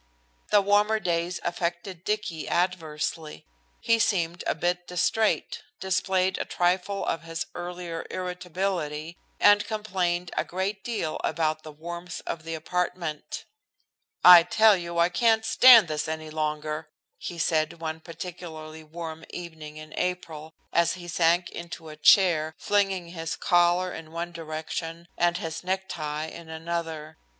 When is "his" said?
7.21-7.45, 23.09-23.35, 25.37-25.63